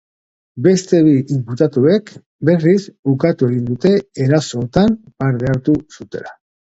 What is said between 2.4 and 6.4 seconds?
berriz, ukatu egin dute erasootan parte hartu zutela.